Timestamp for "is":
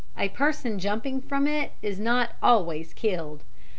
1.83-1.99